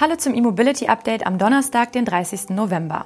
Hallo 0.00 0.16
zum 0.16 0.32
E-Mobility 0.34 0.86
Update 0.86 1.26
am 1.26 1.36
Donnerstag, 1.36 1.92
den 1.92 2.06
30. 2.06 2.48
November. 2.48 3.04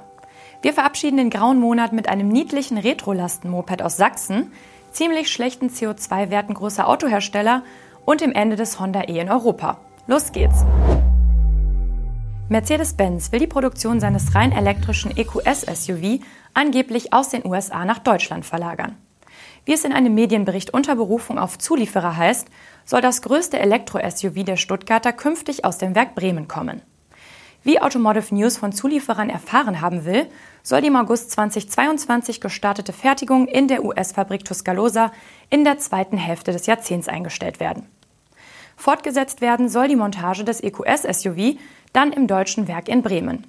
Wir 0.61 0.71
verabschieden 0.71 1.17
den 1.17 1.29
grauen 1.29 1.59
Monat 1.59 1.91
mit 1.91 2.07
einem 2.07 2.29
niedlichen 2.29 2.77
Retro-Lasten-Moped 2.77 3.81
aus 3.81 3.97
Sachsen, 3.97 4.53
ziemlich 4.93 5.29
schlechten 5.29 5.67
CO2-Werten 5.67 6.53
großer 6.53 6.87
Autohersteller 6.87 7.63
und 8.05 8.21
dem 8.21 8.31
Ende 8.31 8.55
des 8.55 8.79
Honda 8.79 9.09
E 9.09 9.19
in 9.19 9.29
Europa. 9.29 9.77
Los 10.07 10.31
geht's! 10.31 10.63
Mercedes-Benz 12.47 13.33
will 13.33 13.39
die 13.39 13.47
Produktion 13.47 13.99
seines 13.99 14.33
rein 14.33 14.53
elektrischen 14.53 15.11
EQS-SUV 15.17 16.21
angeblich 16.53 17.11
aus 17.11 17.27
den 17.27 17.45
USA 17.45 17.83
nach 17.83 17.99
Deutschland 17.99 18.45
verlagern. 18.45 18.95
Wie 19.65 19.73
es 19.73 19.83
in 19.83 19.93
einem 19.93 20.13
Medienbericht 20.13 20.73
unter 20.73 20.95
Berufung 20.95 21.39
auf 21.39 21.57
Zulieferer 21.57 22.15
heißt, 22.15 22.47
soll 22.85 23.01
das 23.01 23.23
größte 23.23 23.59
Elektro-SUV 23.59 24.43
der 24.43 24.57
Stuttgarter 24.57 25.11
künftig 25.11 25.65
aus 25.65 25.79
dem 25.79 25.95
Werk 25.95 26.13
Bremen 26.13 26.47
kommen. 26.47 26.83
Wie 27.63 27.81
Automotive 27.81 28.35
News 28.35 28.57
von 28.57 28.73
Zulieferern 28.73 29.31
erfahren 29.31 29.81
haben 29.81 30.05
will, 30.05 30.27
soll 30.61 30.81
die 30.81 30.87
im 30.87 30.95
August 30.95 31.31
2022 31.31 32.39
gestartete 32.39 32.93
Fertigung 32.93 33.47
in 33.47 33.67
der 33.67 33.83
US-Fabrik 33.83 34.45
Tuscaloosa 34.45 35.11
in 35.49 35.63
der 35.63 35.79
zweiten 35.79 36.17
Hälfte 36.17 36.51
des 36.51 36.67
Jahrzehnts 36.67 37.07
eingestellt 37.07 37.59
werden. 37.59 37.87
Fortgesetzt 38.77 39.41
werden 39.41 39.67
soll 39.67 39.87
die 39.87 39.95
Montage 39.95 40.43
des 40.43 40.61
EQS-SUV 40.61 41.57
dann 41.91 42.13
im 42.13 42.27
deutschen 42.27 42.67
Werk 42.67 42.87
in 42.87 43.01
Bremen. 43.01 43.47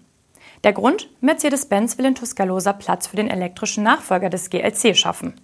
Der 0.64 0.73
Grund? 0.73 1.10
Mercedes-Benz 1.20 1.98
will 1.98 2.06
in 2.06 2.14
Tuscaloosa 2.14 2.73
Platz 2.73 3.09
für 3.09 3.16
den 3.16 3.28
elektrischen 3.28 3.84
Nachfolger 3.84 4.30
des 4.30 4.48
GLC 4.48 4.96
schaffen. 4.96 5.34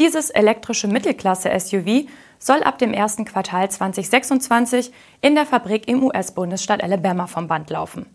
Dieses 0.00 0.30
elektrische 0.30 0.88
Mittelklasse-SUV 0.88 2.08
soll 2.38 2.62
ab 2.62 2.78
dem 2.78 2.94
ersten 2.94 3.26
Quartal 3.26 3.70
2026 3.70 4.92
in 5.20 5.34
der 5.34 5.44
Fabrik 5.44 5.88
im 5.88 6.02
US-Bundesstaat 6.02 6.82
Alabama 6.82 7.26
vom 7.26 7.48
Band 7.48 7.68
laufen. 7.68 8.06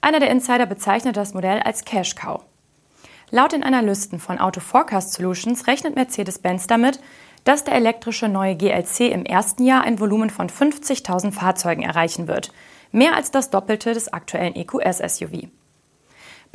Einer 0.00 0.20
der 0.20 0.30
Insider 0.30 0.64
bezeichnet 0.64 1.18
das 1.18 1.34
Modell 1.34 1.60
als 1.60 1.84
Cash 1.84 2.14
Cow. 2.14 2.42
Laut 3.30 3.52
den 3.52 3.62
Analysten 3.62 4.18
von 4.18 4.38
Auto 4.38 4.60
Forecast 4.60 5.12
Solutions 5.12 5.66
rechnet 5.66 5.96
Mercedes-Benz 5.96 6.66
damit, 6.66 6.98
dass 7.44 7.64
der 7.64 7.74
elektrische 7.74 8.28
neue 8.28 8.56
GLC 8.56 9.00
im 9.12 9.26
ersten 9.26 9.66
Jahr 9.66 9.82
ein 9.82 10.00
Volumen 10.00 10.30
von 10.30 10.48
50.000 10.48 11.30
Fahrzeugen 11.30 11.82
erreichen 11.82 12.26
wird, 12.26 12.54
mehr 12.90 13.14
als 13.14 13.30
das 13.30 13.50
Doppelte 13.50 13.92
des 13.92 14.14
aktuellen 14.14 14.56
EQS-SUV. 14.56 15.48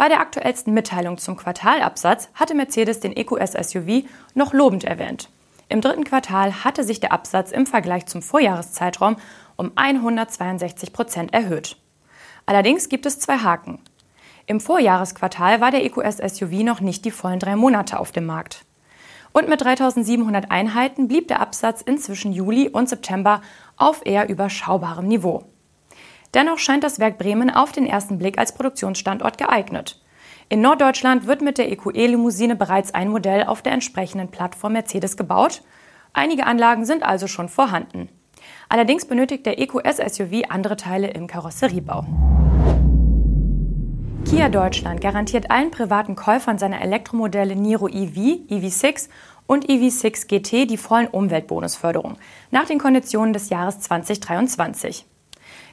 Bei 0.01 0.09
der 0.09 0.19
aktuellsten 0.19 0.73
Mitteilung 0.73 1.19
zum 1.19 1.37
Quartalabsatz 1.37 2.29
hatte 2.33 2.55
Mercedes 2.55 3.01
den 3.01 3.15
EQS 3.15 3.51
SUV 3.51 4.03
noch 4.33 4.51
lobend 4.51 4.83
erwähnt. 4.83 5.29
Im 5.69 5.79
dritten 5.79 6.05
Quartal 6.05 6.63
hatte 6.63 6.83
sich 6.83 6.99
der 6.99 7.11
Absatz 7.11 7.51
im 7.51 7.67
Vergleich 7.67 8.07
zum 8.07 8.23
Vorjahreszeitraum 8.23 9.17
um 9.57 9.71
162 9.75 10.91
Prozent 10.91 11.35
erhöht. 11.35 11.77
Allerdings 12.47 12.89
gibt 12.89 13.05
es 13.05 13.19
zwei 13.19 13.37
Haken. 13.37 13.77
Im 14.47 14.59
Vorjahresquartal 14.59 15.61
war 15.61 15.69
der 15.69 15.85
EQS 15.85 16.17
SUV 16.17 16.63
noch 16.63 16.81
nicht 16.81 17.05
die 17.05 17.11
vollen 17.11 17.37
drei 17.37 17.55
Monate 17.55 17.99
auf 17.99 18.11
dem 18.11 18.25
Markt. 18.25 18.65
Und 19.33 19.49
mit 19.49 19.61
3700 19.61 20.49
Einheiten 20.49 21.09
blieb 21.09 21.27
der 21.27 21.41
Absatz 21.41 21.83
inzwischen 21.83 22.33
Juli 22.33 22.69
und 22.69 22.89
September 22.89 23.43
auf 23.77 24.01
eher 24.03 24.29
überschaubarem 24.29 25.07
Niveau. 25.07 25.43
Dennoch 26.33 26.59
scheint 26.59 26.83
das 26.83 26.99
Werk 26.99 27.17
Bremen 27.17 27.49
auf 27.49 27.71
den 27.71 27.85
ersten 27.85 28.17
Blick 28.17 28.37
als 28.37 28.53
Produktionsstandort 28.53 29.37
geeignet. 29.37 30.01
In 30.49 30.61
Norddeutschland 30.61 31.27
wird 31.27 31.41
mit 31.41 31.57
der 31.57 31.71
EQE-Limousine 31.71 32.55
bereits 32.55 32.93
ein 32.93 33.09
Modell 33.09 33.45
auf 33.45 33.61
der 33.61 33.73
entsprechenden 33.73 34.29
Plattform 34.29 34.73
Mercedes 34.73 35.17
gebaut. 35.17 35.61
Einige 36.13 36.45
Anlagen 36.45 36.85
sind 36.85 37.03
also 37.03 37.27
schon 37.27 37.49
vorhanden. 37.49 38.09
Allerdings 38.69 39.05
benötigt 39.05 39.45
der 39.45 39.59
EQS-SUV 39.59 40.49
andere 40.49 40.75
Teile 40.75 41.09
im 41.11 41.27
Karosseriebau. 41.27 42.05
Kia 44.25 44.49
Deutschland 44.49 45.01
garantiert 45.01 45.51
allen 45.51 45.71
privaten 45.71 46.15
Käufern 46.15 46.57
seiner 46.57 46.81
Elektromodelle 46.81 47.55
Niro 47.55 47.87
EV, 47.87 48.47
EV6 48.49 49.09
und 49.45 49.67
EV6 49.67 50.27
GT 50.27 50.69
die 50.69 50.77
vollen 50.77 51.07
Umweltbonusförderung 51.07 52.17
nach 52.49 52.65
den 52.65 52.79
Konditionen 52.79 53.33
des 53.33 53.49
Jahres 53.49 53.81
2023. 53.81 55.05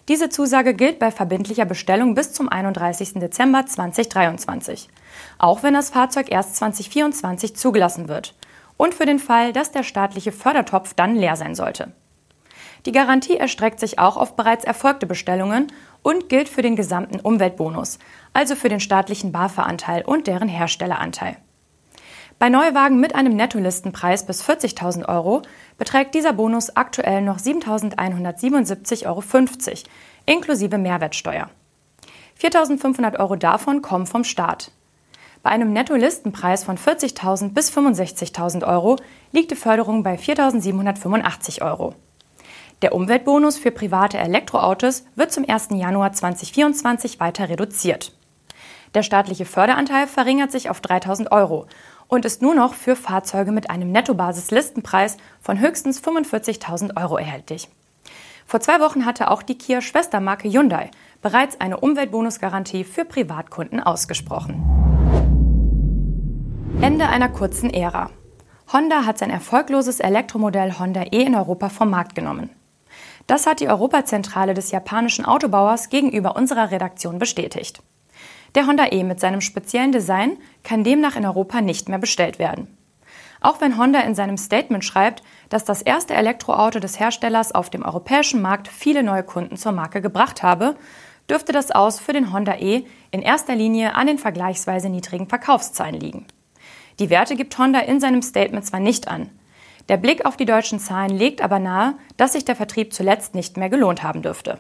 Diese 0.08 0.30
Zusage 0.30 0.72
gilt 0.72 0.98
bei 0.98 1.10
verbindlicher 1.10 1.66
Bestellung 1.66 2.14
bis 2.14 2.32
zum 2.32 2.48
31. 2.48 3.14
Dezember 3.14 3.66
2023, 3.66 4.88
auch 5.36 5.62
wenn 5.62 5.74
das 5.74 5.90
Fahrzeug 5.90 6.32
erst 6.32 6.56
2024 6.56 7.54
zugelassen 7.54 8.08
wird 8.08 8.34
und 8.78 8.94
für 8.94 9.04
den 9.04 9.18
Fall, 9.18 9.52
dass 9.52 9.70
der 9.70 9.82
staatliche 9.82 10.32
Fördertopf 10.32 10.94
dann 10.94 11.14
leer 11.14 11.36
sein 11.36 11.54
sollte. 11.54 11.92
Die 12.86 12.92
Garantie 12.92 13.36
erstreckt 13.36 13.80
sich 13.80 13.98
auch 13.98 14.16
auf 14.16 14.34
bereits 14.34 14.64
erfolgte 14.64 15.04
Bestellungen 15.04 15.66
und 16.02 16.30
gilt 16.30 16.48
für 16.48 16.62
den 16.62 16.76
gesamten 16.76 17.20
Umweltbonus, 17.20 17.98
also 18.32 18.54
für 18.54 18.70
den 18.70 18.80
staatlichen 18.80 19.30
BAFA-Anteil 19.30 20.04
und 20.06 20.26
deren 20.26 20.48
Herstelleranteil. 20.48 21.36
Bei 22.38 22.48
Neuwagen 22.50 23.00
mit 23.00 23.16
einem 23.16 23.34
Nettolistenpreis 23.34 24.24
bis 24.24 24.48
40.000 24.48 25.08
Euro 25.08 25.42
beträgt 25.76 26.14
dieser 26.14 26.32
Bonus 26.32 26.76
aktuell 26.76 27.20
noch 27.20 27.38
7.177,50 27.38 29.06
Euro, 29.06 29.24
inklusive 30.24 30.78
Mehrwertsteuer. 30.78 31.50
4.500 32.40 33.18
Euro 33.18 33.34
davon 33.34 33.82
kommen 33.82 34.06
vom 34.06 34.22
Staat. 34.22 34.70
Bei 35.42 35.50
einem 35.50 35.72
Nettolistenpreis 35.72 36.62
von 36.62 36.78
40.000 36.78 37.54
bis 37.54 37.72
65.000 37.72 38.64
Euro 38.64 38.98
liegt 39.32 39.50
die 39.50 39.56
Förderung 39.56 40.04
bei 40.04 40.14
4.785 40.14 41.62
Euro. 41.62 41.96
Der 42.82 42.94
Umweltbonus 42.94 43.58
für 43.58 43.72
private 43.72 44.18
Elektroautos 44.18 45.04
wird 45.16 45.32
zum 45.32 45.44
1. 45.48 45.70
Januar 45.72 46.12
2024 46.12 47.18
weiter 47.18 47.48
reduziert. 47.48 48.12
Der 48.94 49.02
staatliche 49.02 49.44
Förderanteil 49.44 50.06
verringert 50.06 50.52
sich 50.52 50.70
auf 50.70 50.80
3.000 50.80 51.30
Euro 51.32 51.66
und 52.08 52.24
ist 52.24 52.42
nur 52.42 52.54
noch 52.54 52.74
für 52.74 52.96
Fahrzeuge 52.96 53.52
mit 53.52 53.70
einem 53.70 53.92
Nettobasis-Listenpreis 53.92 55.18
von 55.40 55.60
höchstens 55.60 56.02
45.000 56.02 57.00
Euro 57.00 57.16
erhältlich. 57.18 57.68
Vor 58.46 58.60
zwei 58.60 58.80
Wochen 58.80 59.04
hatte 59.04 59.30
auch 59.30 59.42
die 59.42 59.58
Kia-Schwestermarke 59.58 60.48
Hyundai 60.48 60.90
bereits 61.20 61.60
eine 61.60 61.78
Umweltbonusgarantie 61.80 62.84
für 62.84 63.04
Privatkunden 63.04 63.80
ausgesprochen. 63.80 64.64
Ende 66.80 67.08
einer 67.08 67.28
kurzen 67.28 67.70
Ära. 67.70 68.10
Honda 68.72 69.04
hat 69.04 69.18
sein 69.18 69.30
erfolgloses 69.30 70.00
Elektromodell 70.00 70.78
Honda 70.78 71.02
E 71.10 71.22
in 71.22 71.34
Europa 71.34 71.68
vom 71.68 71.90
Markt 71.90 72.14
genommen. 72.14 72.50
Das 73.26 73.46
hat 73.46 73.60
die 73.60 73.68
Europazentrale 73.68 74.54
des 74.54 74.70
japanischen 74.70 75.26
Autobauers 75.26 75.90
gegenüber 75.90 76.36
unserer 76.36 76.70
Redaktion 76.70 77.18
bestätigt. 77.18 77.82
Der 78.54 78.66
Honda 78.66 78.86
E 78.90 79.04
mit 79.04 79.20
seinem 79.20 79.40
speziellen 79.40 79.92
Design 79.92 80.38
kann 80.64 80.84
demnach 80.84 81.16
in 81.16 81.26
Europa 81.26 81.60
nicht 81.60 81.88
mehr 81.88 81.98
bestellt 81.98 82.38
werden. 82.38 82.76
Auch 83.40 83.60
wenn 83.60 83.78
Honda 83.78 84.00
in 84.00 84.14
seinem 84.14 84.36
Statement 84.36 84.84
schreibt, 84.84 85.22
dass 85.48 85.64
das 85.64 85.82
erste 85.82 86.14
Elektroauto 86.14 86.80
des 86.80 86.98
Herstellers 86.98 87.54
auf 87.54 87.70
dem 87.70 87.84
europäischen 87.84 88.42
Markt 88.42 88.68
viele 88.68 89.02
neue 89.02 89.22
Kunden 89.22 89.56
zur 89.56 89.72
Marke 89.72 90.00
gebracht 90.00 90.42
habe, 90.42 90.76
dürfte 91.30 91.52
das 91.52 91.70
Aus 91.70 92.00
für 92.00 92.12
den 92.12 92.32
Honda 92.32 92.56
E 92.56 92.84
in 93.10 93.22
erster 93.22 93.54
Linie 93.54 93.94
an 93.94 94.06
den 94.06 94.18
vergleichsweise 94.18 94.88
niedrigen 94.88 95.28
Verkaufszahlen 95.28 95.94
liegen. 95.94 96.26
Die 96.98 97.10
Werte 97.10 97.36
gibt 97.36 97.56
Honda 97.58 97.80
in 97.80 98.00
seinem 98.00 98.22
Statement 98.22 98.66
zwar 98.66 98.80
nicht 98.80 99.08
an. 99.08 99.30
Der 99.88 99.98
Blick 99.98 100.26
auf 100.26 100.36
die 100.36 100.44
deutschen 100.44 100.80
Zahlen 100.80 101.16
legt 101.16 101.40
aber 101.40 101.58
nahe, 101.58 101.94
dass 102.16 102.32
sich 102.32 102.44
der 102.44 102.56
Vertrieb 102.56 102.92
zuletzt 102.92 103.34
nicht 103.34 103.56
mehr 103.56 103.70
gelohnt 103.70 104.02
haben 104.02 104.22
dürfte. 104.22 104.58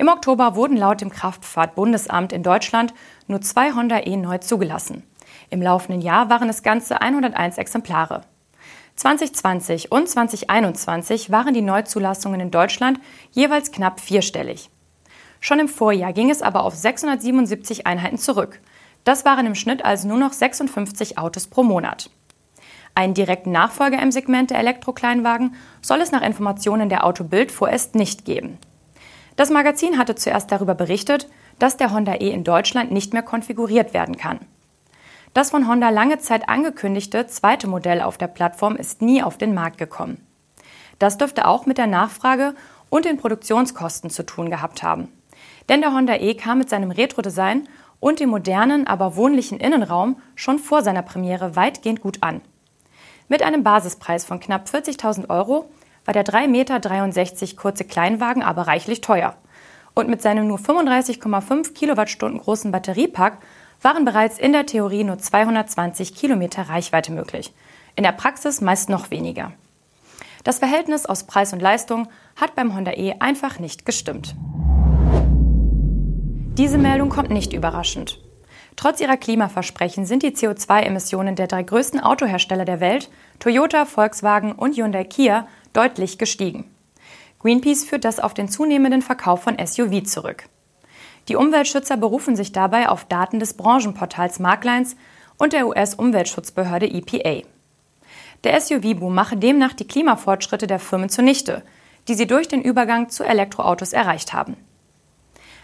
Im 0.00 0.08
Oktober 0.08 0.54
wurden 0.54 0.78
laut 0.78 1.02
dem 1.02 1.10
Kraftfahrtbundesamt 1.10 2.32
in 2.32 2.42
Deutschland 2.42 2.94
nur 3.26 3.42
zwei 3.42 3.74
Honda 3.74 3.98
E 3.98 4.16
neu 4.16 4.38
zugelassen. 4.38 5.02
Im 5.50 5.60
laufenden 5.60 6.00
Jahr 6.00 6.30
waren 6.30 6.48
es 6.48 6.62
ganze 6.62 7.02
101 7.02 7.58
Exemplare. 7.58 8.22
2020 8.96 9.92
und 9.92 10.08
2021 10.08 11.30
waren 11.30 11.52
die 11.52 11.60
Neuzulassungen 11.60 12.40
in 12.40 12.50
Deutschland 12.50 12.98
jeweils 13.32 13.72
knapp 13.72 14.00
vierstellig. 14.00 14.70
Schon 15.38 15.58
im 15.58 15.68
Vorjahr 15.68 16.14
ging 16.14 16.30
es 16.30 16.40
aber 16.40 16.64
auf 16.64 16.74
677 16.74 17.86
Einheiten 17.86 18.16
zurück. 18.16 18.58
Das 19.04 19.26
waren 19.26 19.44
im 19.44 19.54
Schnitt 19.54 19.84
also 19.84 20.08
nur 20.08 20.16
noch 20.16 20.32
56 20.32 21.18
Autos 21.18 21.46
pro 21.46 21.62
Monat. 21.62 22.08
Einen 22.94 23.12
direkten 23.12 23.52
Nachfolger 23.52 24.00
im 24.00 24.12
Segment 24.12 24.48
der 24.48 24.60
Elektrokleinwagen 24.60 25.56
soll 25.82 26.00
es 26.00 26.10
nach 26.10 26.22
Informationen 26.22 26.88
der 26.88 27.04
Autobild 27.04 27.52
vorerst 27.52 27.94
nicht 27.94 28.24
geben. 28.24 28.56
Das 29.40 29.48
Magazin 29.48 29.96
hatte 29.96 30.16
zuerst 30.16 30.52
darüber 30.52 30.74
berichtet, 30.74 31.26
dass 31.58 31.78
der 31.78 31.94
Honda 31.94 32.16
E 32.16 32.28
in 32.28 32.44
Deutschland 32.44 32.90
nicht 32.90 33.14
mehr 33.14 33.22
konfiguriert 33.22 33.94
werden 33.94 34.18
kann. 34.18 34.38
Das 35.32 35.48
von 35.48 35.66
Honda 35.66 35.88
lange 35.88 36.18
Zeit 36.18 36.50
angekündigte 36.50 37.26
zweite 37.26 37.66
Modell 37.66 38.02
auf 38.02 38.18
der 38.18 38.26
Plattform 38.26 38.76
ist 38.76 39.00
nie 39.00 39.22
auf 39.22 39.38
den 39.38 39.54
Markt 39.54 39.78
gekommen. 39.78 40.26
Das 40.98 41.16
dürfte 41.16 41.48
auch 41.48 41.64
mit 41.64 41.78
der 41.78 41.86
Nachfrage 41.86 42.54
und 42.90 43.06
den 43.06 43.16
Produktionskosten 43.16 44.10
zu 44.10 44.26
tun 44.26 44.50
gehabt 44.50 44.82
haben. 44.82 45.08
Denn 45.70 45.80
der 45.80 45.94
Honda 45.94 46.16
E 46.16 46.34
kam 46.34 46.58
mit 46.58 46.68
seinem 46.68 46.90
Retro-Design 46.90 47.66
und 47.98 48.20
dem 48.20 48.28
modernen, 48.28 48.86
aber 48.86 49.16
wohnlichen 49.16 49.58
Innenraum 49.58 50.20
schon 50.34 50.58
vor 50.58 50.82
seiner 50.82 51.00
Premiere 51.00 51.56
weitgehend 51.56 52.02
gut 52.02 52.18
an. 52.22 52.42
Mit 53.28 53.42
einem 53.42 53.62
Basispreis 53.62 54.26
von 54.26 54.38
knapp 54.38 54.66
40.000 54.68 55.30
Euro 55.30 55.70
war 56.04 56.14
der 56.14 56.24
3,63 56.24 56.48
Meter 56.48 57.56
kurze 57.56 57.84
Kleinwagen 57.84 58.42
aber 58.42 58.62
reichlich 58.62 59.00
teuer 59.00 59.36
und 59.94 60.08
mit 60.08 60.22
seinem 60.22 60.46
nur 60.46 60.58
35,5 60.58 61.74
Kilowattstunden 61.74 62.40
großen 62.40 62.70
Batteriepack 62.70 63.38
waren 63.82 64.04
bereits 64.04 64.38
in 64.38 64.52
der 64.52 64.66
Theorie 64.66 65.04
nur 65.04 65.18
220 65.18 66.14
Kilometer 66.14 66.62
Reichweite 66.62 67.12
möglich. 67.12 67.52
In 67.96 68.04
der 68.04 68.12
Praxis 68.12 68.60
meist 68.60 68.88
noch 68.88 69.10
weniger. 69.10 69.52
Das 70.44 70.58
Verhältnis 70.58 71.06
aus 71.06 71.24
Preis 71.24 71.52
und 71.52 71.60
Leistung 71.60 72.08
hat 72.36 72.54
beim 72.54 72.74
Honda 72.74 72.92
E 72.92 73.14
einfach 73.18 73.58
nicht 73.58 73.84
gestimmt. 73.84 74.34
Diese 76.56 76.78
Meldung 76.78 77.08
kommt 77.08 77.30
nicht 77.30 77.52
überraschend. 77.52 78.18
Trotz 78.76 79.00
ihrer 79.00 79.16
Klimaversprechen 79.16 80.06
sind 80.06 80.22
die 80.22 80.30
CO2-Emissionen 80.30 81.36
der 81.36 81.46
drei 81.46 81.62
größten 81.62 82.00
Autohersteller 82.00 82.64
der 82.64 82.80
Welt, 82.80 83.10
Toyota, 83.38 83.84
Volkswagen 83.84 84.52
und 84.52 84.76
Hyundai 84.76 85.04
Kia, 85.04 85.46
deutlich 85.72 86.18
gestiegen. 86.18 86.70
Greenpeace 87.40 87.84
führt 87.84 88.04
das 88.04 88.20
auf 88.20 88.34
den 88.34 88.48
zunehmenden 88.48 89.02
Verkauf 89.02 89.42
von 89.42 89.56
SUV 89.64 90.02
zurück. 90.04 90.44
Die 91.28 91.36
Umweltschützer 91.36 91.96
berufen 91.96 92.36
sich 92.36 92.52
dabei 92.52 92.88
auf 92.88 93.04
Daten 93.04 93.38
des 93.40 93.54
Branchenportals 93.54 94.40
Marklines 94.40 94.96
und 95.38 95.52
der 95.52 95.66
US-Umweltschutzbehörde 95.66 96.86
EPA. 96.86 97.46
Der 98.44 98.60
SUV-Boom 98.60 99.14
mache 99.14 99.36
demnach 99.36 99.74
die 99.74 99.86
Klimafortschritte 99.86 100.66
der 100.66 100.78
Firmen 100.78 101.08
zunichte, 101.08 101.62
die 102.08 102.14
sie 102.14 102.26
durch 102.26 102.48
den 102.48 102.62
Übergang 102.62 103.08
zu 103.08 103.24
Elektroautos 103.24 103.92
erreicht 103.92 104.32
haben. 104.32 104.56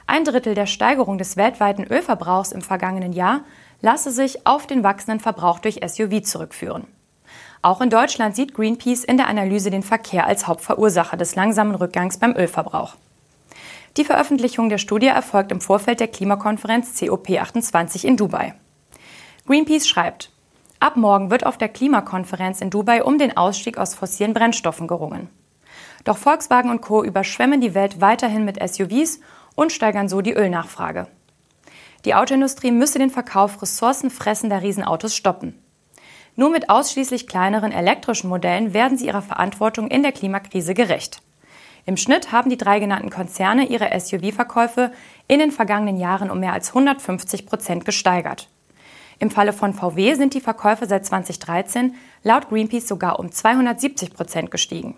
Ein 0.06 0.24
Drittel 0.24 0.54
der 0.54 0.66
Steigerung 0.66 1.18
des 1.18 1.36
weltweiten 1.36 1.84
Ölverbrauchs 1.84 2.52
im 2.52 2.62
vergangenen 2.62 3.12
Jahr 3.12 3.40
lasse 3.80 4.12
sich 4.12 4.46
auf 4.46 4.66
den 4.66 4.84
wachsenden 4.84 5.20
Verbrauch 5.20 5.58
durch 5.58 5.80
SUV 5.86 6.22
zurückführen. 6.22 6.86
Auch 7.66 7.80
in 7.80 7.90
Deutschland 7.90 8.36
sieht 8.36 8.54
Greenpeace 8.54 9.02
in 9.02 9.16
der 9.16 9.26
Analyse 9.26 9.70
den 9.70 9.82
Verkehr 9.82 10.24
als 10.24 10.46
Hauptverursacher 10.46 11.16
des 11.16 11.34
langsamen 11.34 11.74
Rückgangs 11.74 12.16
beim 12.16 12.36
Ölverbrauch. 12.36 12.94
Die 13.96 14.04
Veröffentlichung 14.04 14.68
der 14.68 14.78
Studie 14.78 15.08
erfolgt 15.08 15.50
im 15.50 15.60
Vorfeld 15.60 15.98
der 15.98 16.06
Klimakonferenz 16.06 16.96
COP28 17.00 18.04
in 18.04 18.16
Dubai. 18.16 18.54
Greenpeace 19.48 19.88
schreibt, 19.88 20.30
Ab 20.78 20.96
morgen 20.96 21.32
wird 21.32 21.44
auf 21.44 21.58
der 21.58 21.68
Klimakonferenz 21.68 22.60
in 22.60 22.70
Dubai 22.70 23.02
um 23.02 23.18
den 23.18 23.36
Ausstieg 23.36 23.78
aus 23.78 23.96
fossilen 23.96 24.32
Brennstoffen 24.32 24.86
gerungen. 24.86 25.28
Doch 26.04 26.18
Volkswagen 26.18 26.70
und 26.70 26.82
Co. 26.82 27.02
überschwemmen 27.02 27.60
die 27.60 27.74
Welt 27.74 28.00
weiterhin 28.00 28.44
mit 28.44 28.62
SUVs 28.62 29.18
und 29.56 29.72
steigern 29.72 30.08
so 30.08 30.20
die 30.20 30.34
Ölnachfrage. 30.34 31.08
Die 32.04 32.14
Autoindustrie 32.14 32.70
müsse 32.70 33.00
den 33.00 33.10
Verkauf 33.10 33.60
ressourcenfressender 33.60 34.62
Riesenautos 34.62 35.16
stoppen. 35.16 35.60
Nur 36.36 36.50
mit 36.50 36.68
ausschließlich 36.68 37.26
kleineren 37.26 37.72
elektrischen 37.72 38.28
Modellen 38.28 38.74
werden 38.74 38.98
sie 38.98 39.06
ihrer 39.06 39.22
Verantwortung 39.22 39.88
in 39.88 40.02
der 40.02 40.12
Klimakrise 40.12 40.74
gerecht. 40.74 41.22
Im 41.86 41.96
Schnitt 41.96 42.30
haben 42.30 42.50
die 42.50 42.58
drei 42.58 42.78
genannten 42.78 43.10
Konzerne 43.10 43.66
ihre 43.66 43.98
SUV-Verkäufe 43.98 44.92
in 45.28 45.38
den 45.38 45.50
vergangenen 45.50 45.96
Jahren 45.96 46.30
um 46.30 46.40
mehr 46.40 46.52
als 46.52 46.68
150 46.68 47.46
Prozent 47.46 47.84
gesteigert. 47.84 48.50
Im 49.18 49.30
Falle 49.30 49.54
von 49.54 49.72
VW 49.72 50.14
sind 50.14 50.34
die 50.34 50.40
Verkäufe 50.40 50.86
seit 50.86 51.06
2013 51.06 51.94
laut 52.22 52.50
Greenpeace 52.50 52.86
sogar 52.86 53.18
um 53.18 53.32
270 53.32 54.12
Prozent 54.12 54.50
gestiegen. 54.50 54.96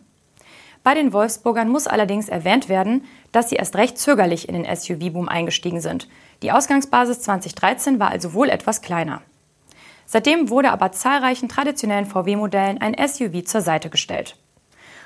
Bei 0.82 0.94
den 0.94 1.12
Wolfsburgern 1.12 1.68
muss 1.68 1.86
allerdings 1.86 2.28
erwähnt 2.28 2.68
werden, 2.68 3.04
dass 3.30 3.50
sie 3.50 3.56
erst 3.56 3.76
recht 3.76 3.98
zögerlich 3.98 4.48
in 4.48 4.60
den 4.60 4.76
SUV-Boom 4.76 5.28
eingestiegen 5.28 5.80
sind. 5.80 6.08
Die 6.42 6.50
Ausgangsbasis 6.50 7.20
2013 7.20 8.00
war 8.00 8.10
also 8.10 8.32
wohl 8.32 8.48
etwas 8.48 8.80
kleiner. 8.80 9.22
Seitdem 10.10 10.48
wurde 10.48 10.72
aber 10.72 10.90
zahlreichen 10.90 11.50
traditionellen 11.50 12.06
VW-Modellen 12.06 12.80
ein 12.80 12.96
SUV 12.96 13.44
zur 13.44 13.60
Seite 13.60 13.90
gestellt. 13.90 14.38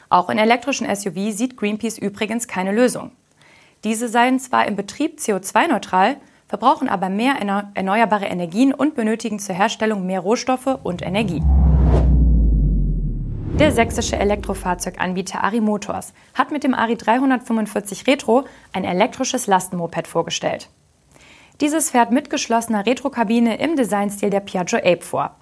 Auch 0.08 0.30
in 0.30 0.38
elektrischen 0.38 0.86
SUV 0.94 1.32
sieht 1.32 1.56
Greenpeace 1.56 1.98
übrigens 1.98 2.46
keine 2.46 2.70
Lösung. 2.70 3.10
Diese 3.82 4.06
seien 4.06 4.38
zwar 4.38 4.68
im 4.68 4.76
Betrieb 4.76 5.18
CO2-neutral, 5.18 6.18
verbrauchen 6.46 6.88
aber 6.88 7.08
mehr 7.08 7.34
erneuerbare 7.74 8.26
Energien 8.26 8.72
und 8.72 8.94
benötigen 8.94 9.40
zur 9.40 9.56
Herstellung 9.56 10.06
mehr 10.06 10.20
Rohstoffe 10.20 10.78
und 10.84 11.02
Energie. 11.02 11.42
Der 13.58 13.72
sächsische 13.72 14.16
Elektrofahrzeuganbieter 14.16 15.42
Ari 15.42 15.60
Motors 15.60 16.12
hat 16.34 16.52
mit 16.52 16.62
dem 16.62 16.74
Ari 16.74 16.96
345 16.96 18.06
Retro 18.06 18.44
ein 18.72 18.84
elektrisches 18.84 19.48
Lastenmoped 19.48 20.06
vorgestellt. 20.06 20.68
Dieses 21.62 21.90
fährt 21.90 22.10
mit 22.10 22.28
geschlossener 22.28 22.84
Retrokabine 22.86 23.56
im 23.58 23.76
Designstil 23.76 24.30
der 24.30 24.40
Piaggio 24.40 24.78
Ape 24.78 25.00
vor. 25.00 25.36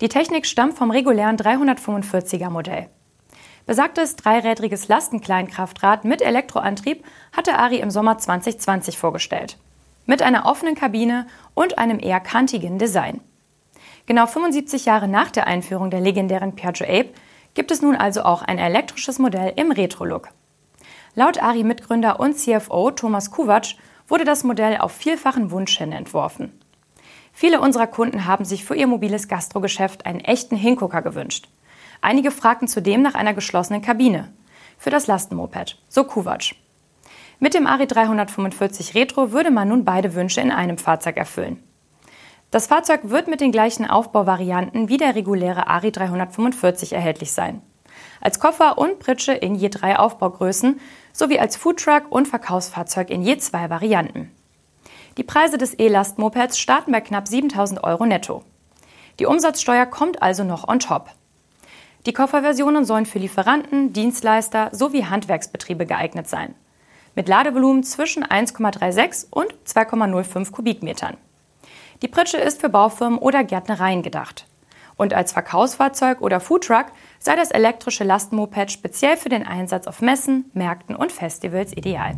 Die 0.00 0.08
Technik 0.08 0.46
stammt 0.46 0.76
vom 0.76 0.90
regulären 0.90 1.36
345er 1.36 2.50
Modell. 2.50 2.88
Besagtes 3.64 4.16
dreirädriges 4.16 4.88
Lastenkleinkraftrad 4.88 6.04
mit 6.04 6.22
Elektroantrieb 6.22 7.04
hatte 7.32 7.56
Ari 7.56 7.76
im 7.76 7.90
Sommer 7.90 8.18
2020 8.18 8.98
vorgestellt 8.98 9.56
mit 10.06 10.22
einer 10.22 10.46
offenen 10.46 10.74
Kabine 10.74 11.26
und 11.54 11.78
einem 11.78 12.00
eher 12.00 12.18
kantigen 12.18 12.78
Design. 12.78 13.20
Genau 14.06 14.26
75 14.26 14.86
Jahre 14.86 15.06
nach 15.06 15.30
der 15.30 15.46
Einführung 15.46 15.90
der 15.90 16.00
legendären 16.00 16.56
Piaggio 16.56 16.86
Ape 16.86 17.10
gibt 17.54 17.70
es 17.70 17.82
nun 17.82 17.94
also 17.94 18.22
auch 18.22 18.40
ein 18.42 18.58
elektrisches 18.58 19.18
Modell 19.18 19.52
im 19.54 19.70
Retro-Look. 19.70 20.30
Laut 21.14 21.40
Ari-Mitgründer 21.40 22.18
und 22.18 22.38
CFO 22.38 22.90
Thomas 22.90 23.30
Kuwatsch 23.30 23.76
wurde 24.08 24.24
das 24.24 24.42
Modell 24.42 24.78
auf 24.78 24.92
vielfachen 24.92 25.50
Wunsch 25.50 25.78
hin 25.78 25.92
entworfen. 25.92 26.58
Viele 27.32 27.60
unserer 27.60 27.86
Kunden 27.86 28.24
haben 28.24 28.44
sich 28.44 28.64
für 28.64 28.74
ihr 28.74 28.88
mobiles 28.88 29.28
Gastrogeschäft 29.28 30.06
einen 30.06 30.20
echten 30.20 30.56
Hingucker 30.56 31.02
gewünscht. 31.02 31.48
Einige 32.00 32.30
fragten 32.30 32.66
zudem 32.66 33.02
nach 33.02 33.14
einer 33.14 33.34
geschlossenen 33.34 33.82
Kabine 33.82 34.32
für 34.76 34.90
das 34.90 35.06
Lastenmoped, 35.06 35.78
so 35.88 36.04
Kuwatsch. 36.04 36.54
Mit 37.40 37.54
dem 37.54 37.66
Ari 37.66 37.86
345 37.86 38.94
Retro 38.96 39.30
würde 39.30 39.50
man 39.50 39.68
nun 39.68 39.84
beide 39.84 40.14
Wünsche 40.14 40.40
in 40.40 40.50
einem 40.50 40.78
Fahrzeug 40.78 41.16
erfüllen. 41.16 41.62
Das 42.50 42.66
Fahrzeug 42.66 43.02
wird 43.04 43.28
mit 43.28 43.40
den 43.40 43.52
gleichen 43.52 43.88
Aufbauvarianten 43.88 44.88
wie 44.88 44.96
der 44.96 45.14
reguläre 45.14 45.66
Ari 45.66 45.92
345 45.92 46.94
erhältlich 46.94 47.32
sein. 47.32 47.62
Als 48.20 48.40
Koffer 48.40 48.78
und 48.78 48.98
Pritsche 48.98 49.32
in 49.32 49.54
je 49.54 49.68
drei 49.68 49.98
Aufbaugrößen 49.98 50.80
sowie 51.18 51.38
als 51.38 51.56
Foodtruck 51.56 52.04
und 52.10 52.28
Verkaufsfahrzeug 52.28 53.10
in 53.10 53.22
je 53.22 53.38
zwei 53.38 53.68
Varianten. 53.68 54.30
Die 55.16 55.24
Preise 55.24 55.58
des 55.58 55.78
E-Last-Mopeds 55.78 56.58
starten 56.58 56.92
bei 56.92 57.00
knapp 57.00 57.26
7000 57.26 57.82
Euro 57.82 58.06
netto. 58.06 58.44
Die 59.18 59.26
Umsatzsteuer 59.26 59.86
kommt 59.86 60.22
also 60.22 60.44
noch 60.44 60.68
on 60.68 60.78
top. 60.78 61.10
Die 62.06 62.12
Kofferversionen 62.12 62.84
sollen 62.84 63.06
für 63.06 63.18
Lieferanten, 63.18 63.92
Dienstleister 63.92 64.70
sowie 64.72 65.04
Handwerksbetriebe 65.04 65.86
geeignet 65.86 66.28
sein 66.28 66.54
mit 67.18 67.26
Ladevolumen 67.26 67.82
zwischen 67.82 68.24
1,36 68.24 69.26
und 69.30 69.52
2,05 69.66 70.52
Kubikmetern. 70.52 71.16
Die 72.00 72.06
Pritsche 72.06 72.36
ist 72.36 72.60
für 72.60 72.68
Baufirmen 72.68 73.18
oder 73.18 73.42
Gärtnereien 73.42 74.02
gedacht. 74.02 74.46
Und 74.98 75.14
als 75.14 75.32
Verkaufsfahrzeug 75.32 76.20
oder 76.20 76.40
Foodtruck 76.40 76.86
sei 77.18 77.36
das 77.36 77.52
elektrische 77.52 78.04
Lastenmoped 78.04 78.70
speziell 78.70 79.16
für 79.16 79.30
den 79.30 79.46
Einsatz 79.46 79.86
auf 79.86 80.02
Messen, 80.02 80.50
Märkten 80.52 80.96
und 80.96 81.12
Festivals 81.12 81.72
ideal. 81.74 82.16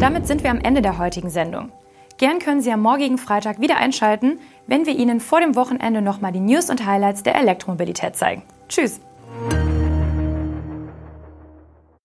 Damit 0.00 0.26
sind 0.26 0.44
wir 0.44 0.50
am 0.50 0.60
Ende 0.60 0.82
der 0.82 0.98
heutigen 0.98 1.30
Sendung. 1.30 1.72
Gern 2.18 2.38
können 2.38 2.62
Sie 2.62 2.72
am 2.72 2.80
morgigen 2.80 3.18
Freitag 3.18 3.60
wieder 3.60 3.76
einschalten, 3.76 4.38
wenn 4.66 4.86
wir 4.86 4.96
Ihnen 4.96 5.20
vor 5.20 5.40
dem 5.40 5.54
Wochenende 5.56 6.00
nochmal 6.00 6.32
die 6.32 6.40
News 6.40 6.70
und 6.70 6.86
Highlights 6.86 7.22
der 7.22 7.34
Elektromobilität 7.34 8.16
zeigen. 8.16 8.42
Tschüss! 8.68 9.00